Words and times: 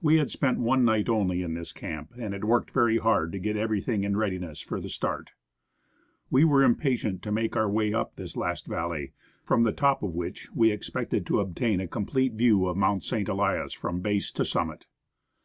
We 0.00 0.18
had 0.18 0.30
spent 0.30 0.60
one 0.60 0.84
night 0.84 1.08
only 1.08 1.42
in 1.42 1.54
this 1.54 1.72
camp, 1.72 2.12
and 2.16 2.32
had 2.32 2.44
worked 2.44 2.70
very 2.70 2.98
hard 2.98 3.32
to 3.32 3.40
get 3.40 3.56
everything 3.56 4.04
in 4.04 4.16
readiness 4.16 4.60
for 4.60 4.80
the 4.80 4.86
stcT,rt. 4.86 5.30
We 6.30 6.44
were 6.44 6.62
impatient 6.62 7.20
to 7.24 7.32
make 7.32 7.56
our 7.56 7.68
way 7.68 7.92
up 7.92 8.14
this 8.14 8.36
last 8.36 8.68
valley, 8.68 9.10
from 9.44 9.64
the 9.64 9.72
top 9.72 10.04
of 10.04 10.14
which 10.14 10.52
we 10.52 10.70
expected 10.70 11.26
to 11.26 11.40
obtain 11.40 11.80
a 11.80 11.88
complete 11.88 12.34
view 12.34 12.66
of 12.68 12.76
Mount 12.76 13.02
St. 13.02 13.28
Elias 13.28 13.72
from 13.72 13.98
base 14.02 14.30
to 14.34 14.44
summit. 14.44 14.86